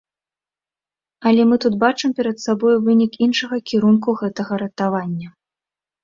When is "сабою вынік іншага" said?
2.45-3.59